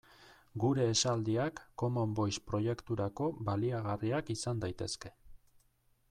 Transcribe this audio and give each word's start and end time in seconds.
Gure 0.61 0.85
esaldiak 0.91 1.59
Common 1.81 2.15
Voice 2.19 2.41
proiekturako 2.51 3.27
baliagarriak 3.49 4.31
izan 4.37 4.63
daitezke. 4.65 5.13